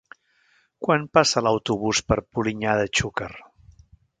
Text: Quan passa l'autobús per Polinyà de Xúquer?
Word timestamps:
Quan 0.87 1.03
passa 1.17 1.43
l'autobús 1.47 2.01
per 2.09 2.19
Polinyà 2.37 2.77
de 2.81 2.89
Xúquer? 3.01 3.33